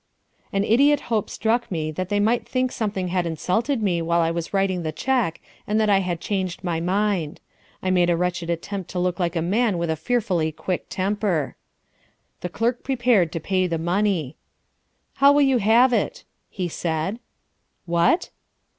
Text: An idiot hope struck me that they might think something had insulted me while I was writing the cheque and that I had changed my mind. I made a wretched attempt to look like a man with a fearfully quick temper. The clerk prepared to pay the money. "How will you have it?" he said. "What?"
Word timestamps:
An 0.51 0.63
idiot 0.63 0.99
hope 1.13 1.29
struck 1.29 1.69
me 1.69 1.91
that 1.91 2.09
they 2.09 2.19
might 2.19 2.49
think 2.49 2.71
something 2.71 3.09
had 3.09 3.27
insulted 3.27 3.83
me 3.83 4.01
while 4.01 4.19
I 4.19 4.31
was 4.31 4.51
writing 4.51 4.81
the 4.81 4.91
cheque 4.91 5.39
and 5.67 5.79
that 5.79 5.91
I 5.91 5.99
had 5.99 6.19
changed 6.19 6.63
my 6.63 6.79
mind. 6.79 7.39
I 7.83 7.91
made 7.91 8.09
a 8.09 8.17
wretched 8.17 8.49
attempt 8.49 8.89
to 8.89 8.99
look 8.99 9.19
like 9.19 9.35
a 9.35 9.43
man 9.43 9.77
with 9.77 9.91
a 9.91 9.95
fearfully 9.95 10.51
quick 10.51 10.87
temper. 10.89 11.55
The 12.39 12.49
clerk 12.49 12.81
prepared 12.81 13.31
to 13.33 13.39
pay 13.39 13.67
the 13.67 13.77
money. 13.77 14.35
"How 15.17 15.31
will 15.33 15.41
you 15.43 15.59
have 15.59 15.93
it?" 15.93 16.23
he 16.49 16.67
said. 16.67 17.19
"What?" 17.85 18.31